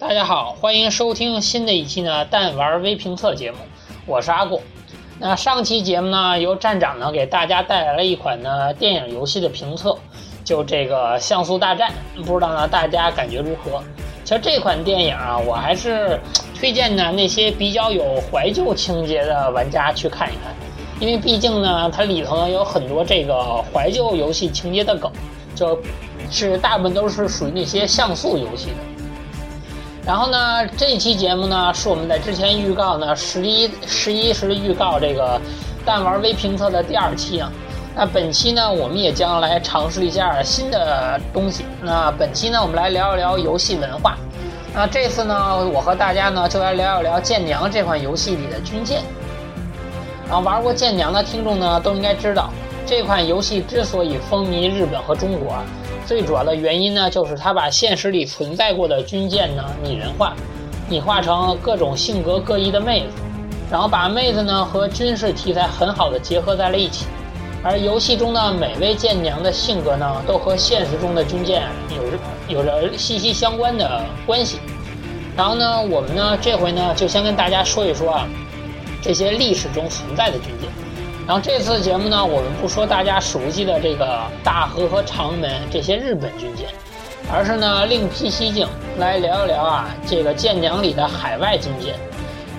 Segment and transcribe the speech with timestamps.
[0.00, 3.58] 大家好，欢迎收听新的一期呢弹丸微评测节目，
[4.06, 4.58] 我是阿果。
[5.18, 9.94] 那上期节目呢，由站长呢给大家带来了一款呢电影游戏的评测，
[10.42, 11.92] 就这个像素大战，
[12.24, 13.82] 不知道呢大家感觉如何？
[14.24, 16.18] 其实这款电影啊，我还是
[16.58, 20.54] 推荐呢那些比较有怀旧情节的玩家去看一看，
[20.98, 25.12] 因为毕竟呢它里头呢有很多这个怀旧游戏情节的梗，
[25.54, 25.78] 就
[26.30, 28.76] 是大部分都是属于那些像素游戏的。
[30.10, 35.40] 然后呢，这期节目呢是我们在之前预告呢十一十一时预告这个
[35.86, 37.48] 弹丸微评测的第二期啊。
[37.94, 41.64] 那本期呢，我们也将来尝试一下新的东西。
[41.80, 44.16] 那本期呢，我们来聊一聊游戏文化。
[44.74, 49.02] 那这次呢，我和大家呢就来聊一聊《剑娘》这款游戏里的军舰。
[50.26, 52.50] 然后玩过《剑娘》的听众呢，都应该知道，
[52.84, 55.58] 这款游戏之所以风靡日本和中国。
[56.06, 60.34] 最主要的原因呢，就是他把现实里存在过的军舰呢拟人化，
[60.88, 63.22] 拟化成各种性格各异的妹子，
[63.70, 67.06] 然后把妹子呢和军事题材很好的结合在了一起。
[67.62, 71.62] 而游戏中的每位舰娘的性格呢，都和现实中的军舰
[71.94, 74.58] 有着有着息息相关的关系。
[75.36, 78.26] 然后呢，我们呢这回呢就先跟大家说一说啊，
[79.02, 80.68] 这些历史中存在的军舰。
[81.30, 86.66] 然后这次节目呢，我们不说大家熟悉的这个大和和长门这些日本军舰，
[87.32, 88.66] 而是呢另辟蹊径
[88.98, 91.94] 来聊一聊啊这个舰娘里的海外军舰，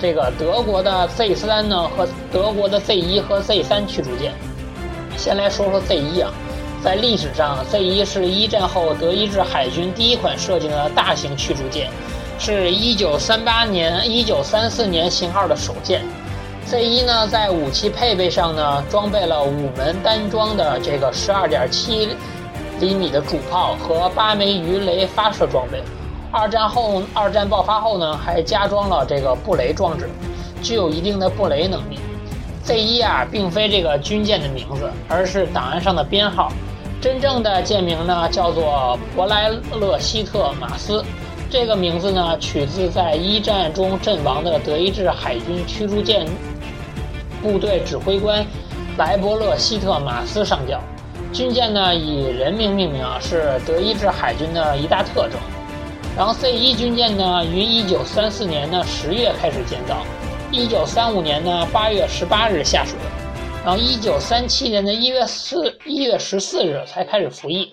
[0.00, 4.32] 这个德国的 Z 三呢和德国的 Z 一和 Z 三驱逐舰。
[5.16, 6.30] 先来说说 Z 一啊，
[6.80, 11.90] 在历史上 Z 一是一战后德意志海军第一款设计的大型驱逐舰，
[12.38, 16.04] 是一九三八年、一九三四年型号的首舰。
[16.70, 22.10] Z 一呢，在武器配备上呢，装备了五门单装的这个十二点七
[22.78, 25.82] 厘米的主炮和八枚鱼雷发射装备。
[26.30, 30.08] 二战后，二战爆发后呢，还加装了这个布雷装置，
[30.62, 31.98] 具有一定的布雷能力。
[32.62, 36.52] Z 一啊，并非这个军舰的名字，而是档案上的编号。
[37.00, 41.04] 真正的舰名呢，叫做伯莱勒希特马斯。
[41.50, 46.24] 这个名字呢，取自在一战中阵亡的德意志海军驱逐舰。
[47.42, 48.44] 部队指挥官
[48.98, 50.80] 莱伯勒希特马斯上将，
[51.32, 55.40] 军舰呢以人名命名啊，是德意志海军的一大特征。
[56.16, 60.04] 然后 Z 一军舰呢于1934年呢十月开始建造
[60.52, 62.98] ，1935年呢8月18日下水，
[63.64, 67.72] 然后1937年的一月四一月十四日才开始服役。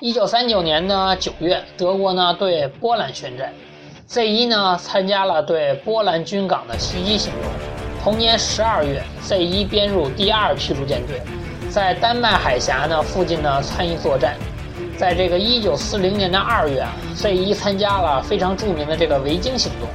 [0.00, 3.52] 1939年的9月，德国呢对波兰宣战
[4.06, 7.50] ，Z 一呢参加了对波兰军港的袭击行动。
[8.06, 11.20] 同年十二月，Z 一编入第二驱逐舰队，
[11.68, 14.36] 在丹麦海峡呢附近呢参与作战。
[14.96, 19.88] 在这个一九四零年的二月啊，Z 一参加了非常著名的这个维京行动。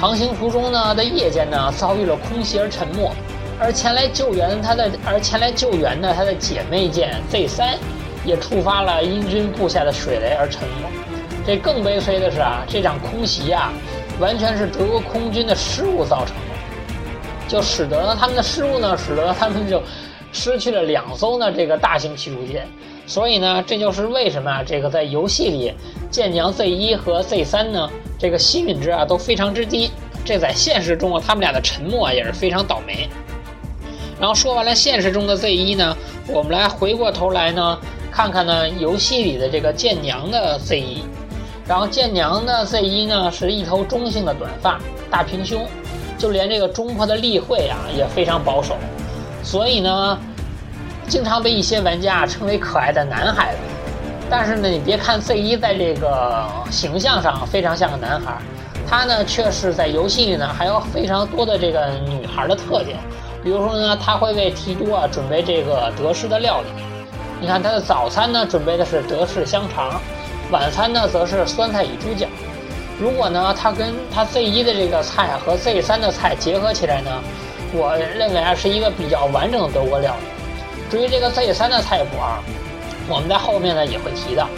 [0.00, 3.12] 航行途中呢的夜间呢遭遇了空袭而沉没，
[3.60, 7.76] 而前来救援他的而前来救援的他的姐妹舰 Z 三
[8.24, 10.88] 也触发了英军布下的水雷而沉没。
[11.46, 13.70] 这更悲催的是啊，这场空袭啊
[14.18, 16.51] 完全是德国空军的失误造成的。
[17.52, 19.82] 就使得呢，他们的失误呢，使得他们就
[20.32, 22.66] 失去了两艘呢这个大型驱逐舰，
[23.06, 25.70] 所以呢，这就是为什么啊这个在游戏里
[26.10, 29.90] 舰娘 Z 一和 Z 三呢，这个幸运值啊都非常之低。
[30.24, 33.06] 这在现实中啊，他们俩的沉没啊也是非常倒霉。
[34.18, 35.94] 然后说完了现实中的 Z 一呢，
[36.28, 37.78] 我们来回过头来呢，
[38.10, 41.02] 看看呢游戏里的这个舰娘的 Z 一。
[41.68, 44.80] 然后舰娘的 Z 一呢是一头中性的短发，
[45.10, 45.66] 大平胸。
[46.22, 48.76] 就连这个中国的例会啊也非常保守，
[49.42, 50.16] 所以呢，
[51.08, 53.58] 经常被一些玩家称为可爱的男孩子。
[54.30, 58.38] 但是呢，你别看 Z 一在这个形象上非常像个男孩，
[58.88, 62.98] 他呢却是在游戏里呢还有非常多的这个女孩的特点。
[63.42, 66.68] 比如说呢，他会为提督啊准备这个德式的料理。
[67.40, 70.00] 你看他的早餐呢准备的是德式香肠，
[70.52, 72.28] 晚餐呢则是酸菜与猪脚。
[72.98, 77.10] 如果呢，它跟它 Z 一的这个菜和 Z 三的菜结合起来呢，
[77.72, 80.26] 我认为啊是一个比较完整的德国料理。
[80.90, 82.42] 至于这个 Z 三的菜谱啊，
[83.08, 84.48] 我们在后面呢也会提到。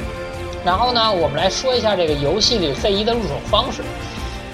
[0.64, 3.82] 然后呢，我们来说一下这个游戏里 Z 一的入手方式。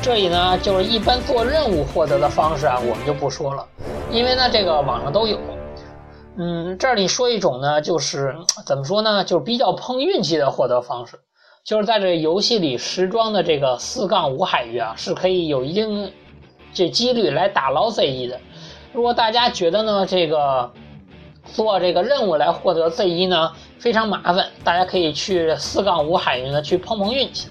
[0.03, 3.67] 这里呢就是一般做任务获得的方式啊，我们就不说了，
[4.11, 5.39] 因为呢这个网上都有。
[6.39, 8.35] 嗯，这里说一种呢，就是
[8.65, 11.19] 怎么说呢，就是比较碰运气的获得方式。
[11.63, 16.11] 就是在这游戏里时装的这个四杠五海域啊，是可以有一定
[16.73, 18.41] 这几率来打捞 Z 一的。
[18.93, 20.73] 如果大家觉得呢，这个
[21.45, 27.49] 做这个任务来获得 Z 一呢非常麻烦，大家可以去四杠五海域呢去碰碰运气。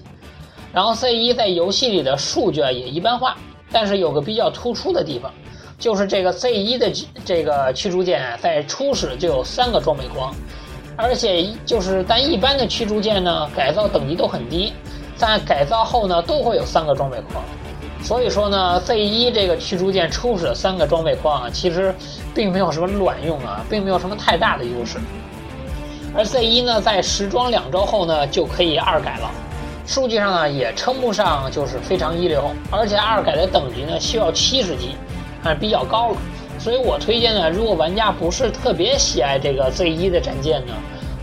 [0.72, 3.36] 然后 Z 一在游戏里的数据啊也一般化，
[3.72, 5.32] 但是有个比较突出的地方，
[5.78, 6.92] 就是这个 Z 一的
[7.24, 10.34] 这个驱逐舰在初始就有三个装备框，
[11.02, 14.72] 而且就是但一般的驱逐舰呢改造等级都很低，
[15.16, 17.42] 在改造后呢都会有三个装备框，
[18.02, 21.94] 所以说呢 Z 一这个驱逐舰初始的三个装备框啊其实
[22.34, 24.98] 并没有什么卵用啊，并没有什么太大的优势，
[26.14, 29.30] 而 Z 一呢在时装两周后呢就可以二改了。
[29.86, 34.94] 数据上呢也称不上就是非常一流，而且二改的等级呢需要七十级，
[35.42, 36.16] 还是比较高了。
[36.62, 40.74] 所以我推荐呢，如果玩家不是特别喜爱这个 Z 一的战舰呢，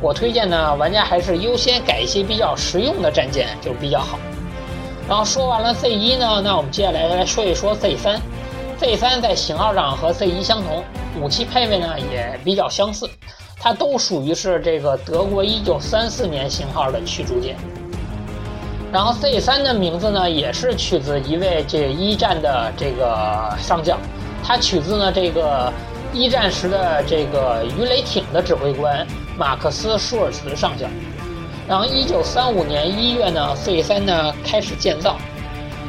[0.01, 4.17] 我推荐呢玩家还是优先改一些比较实用的战舰就比较好。
[5.07, 8.19] 然后说完了 Z 一呢，那我们接下来来说一说 Z 三。
[8.79, 10.83] Z 三在型号上和 Z 一相同，
[11.21, 13.09] 武器配备呢也比较相似，
[13.59, 17.55] 它都属于是这个德国一九三四年型号的驱逐舰。
[18.91, 23.97] 然后 Z 三的名字呢，也是取自一位这一战的这个上将，
[24.47, 25.71] 它取自呢这个
[26.13, 29.05] 一战时的这个鱼雷艇的指挥官
[29.37, 30.87] 马克思·舒尔茨上校。
[31.67, 35.17] 然后1935年1月呢，Z 三呢开始建造，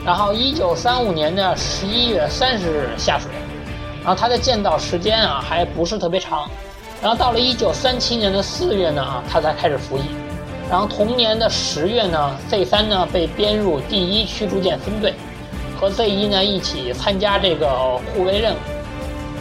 [0.05, 3.31] 然后1935年的11月30日下水，
[4.03, 6.51] 然后它的建造时间啊还不是特别长，
[7.01, 10.03] 然后到了1937年的4月呢，它才开始服役。
[10.69, 15.15] 然后同年的十月呢，Z 三呢被编入第一驱逐舰分队，
[15.79, 18.57] 和 Z 一呢一起参加这个护卫任务。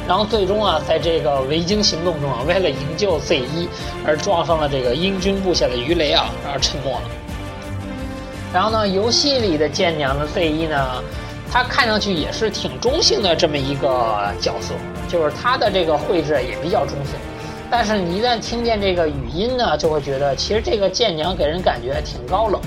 [0.07, 3.68] 然后最终啊，在这个维京行动中啊，为了营救 Z 一
[4.06, 7.01] 而撞上了这个英军布下的鱼雷啊，而沉没了。
[8.54, 11.04] 然后呢，游戏里的舰娘的 Z 一呢，
[11.51, 14.74] 它看上去也是挺中性的这么一个角色，
[15.10, 17.16] 就是它的这个绘制也比较中性。
[17.69, 22.62] 但是你一旦听见这个语音呢，就会觉得其实这个舰娘给人感觉挺高冷。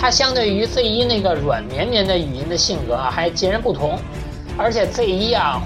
[0.00, 3.98] 它相对于 Z 一那个软绵绵的语音的性格啊，还截然不同。
[4.56, 5.60] 而且 Z 一啊，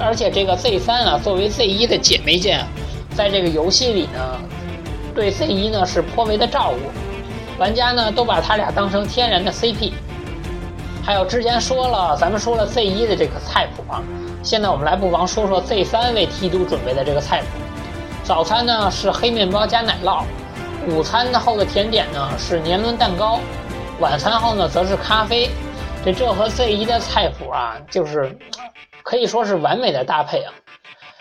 [0.00, 2.64] 而且这个 Z 三啊，作为 Z 一的姐妹舰，
[3.14, 4.40] 在这个游戏里呢，
[5.14, 7.60] 对 Z 一呢是颇为的照顾。
[7.60, 9.92] 玩家呢都把他俩当成天然的 CP。
[11.02, 14.02] 还有之前说了，咱们说了 Z 一的这个菜谱啊。
[14.42, 17.46] 现在我们来不妨说说 Z 三为梯度准备的这个菜谱。
[18.22, 20.24] 早餐呢是黑面包加奶酪，
[20.88, 23.40] 午餐后的甜点呢是年轮蛋糕，
[24.00, 25.48] 晚餐后呢则是咖啡。
[26.04, 28.36] 这这和 Z 一的菜谱啊，就是
[29.02, 30.52] 可以说是完美的搭配啊。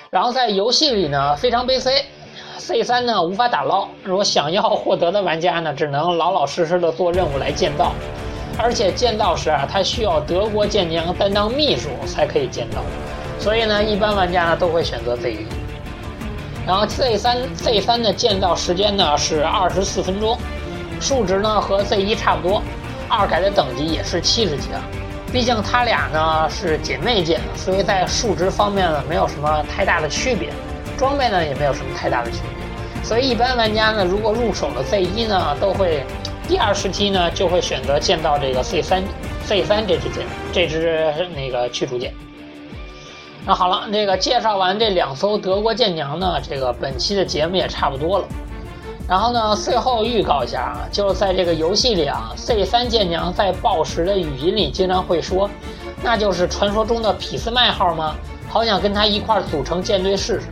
[0.09, 2.05] 然后在游戏里呢非常悲 C
[2.57, 7.93] Z 三呢无法打捞，如果想要获得的玩家呢只能老老实实的做任务来建造，
[8.57, 12.81] 而且建造时啊，他需要德国舰娘担当秘书才可以建造。
[13.39, 15.47] 所以呢，一般玩家呢都会选择 Z 一，
[16.65, 20.37] 然后 Z 三 Z 三的建造时间呢是二十四分钟，
[20.99, 22.63] 数值呢和 Z 一差不多，
[23.09, 24.81] 二改的等级也是七十级啊。
[25.31, 30.49] 毕竟它俩呢是姐妹舰，所以在数值方面呢没有什么太大的区别，
[30.97, 33.03] 装备呢也没有什么太大的区别。
[33.03, 36.03] 所以一般玩家呢如果入手了 Z 一呢，都会
[36.47, 39.03] 第二时期呢就会选择建造这个 Z 三
[39.45, 40.23] Z 三这支舰，
[40.53, 42.13] 这支那个驱逐舰。
[43.45, 48.25] 那好了，这个介绍完这两艘德国舰娘呢，这个本期的节目也差不多了。
[49.05, 55.49] 然后呢，最后预告一下啊，就是在这个游戏里啊，C 三舰娘在报时的语音里经常会说
[56.01, 58.15] ：“那就是传说中的俾斯麦号吗？
[58.47, 60.47] 好想跟他一块组成舰队试试。”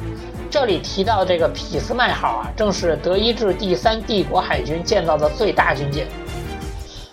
[0.52, 6.06] 这里提到这个俾斯麦号啊，正是德意志第三帝国海军建造的最大军舰。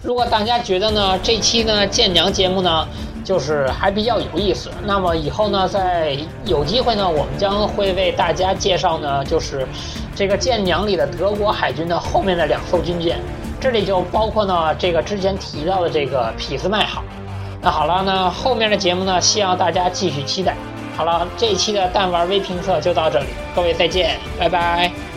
[0.02, 2.84] 如果大家觉得呢，这期呢舰娘节目呢，
[3.28, 4.70] 就是还比较有意思。
[4.86, 6.16] 那么以后呢，在
[6.46, 9.68] 有机会呢，我们将会为大家介绍呢，就是
[10.16, 13.18] 这个舰娘里的德国海军的后面的两艘军舰，
[13.60, 17.04] 这里就包括呢这个之前提到的这个匹兹麦号。
[17.60, 20.56] 那好了，那后面的节目呢，希望大家继续期待。
[20.96, 25.07] 好了，这一期的弹丸微评测就到这里，各位再见，拜拜。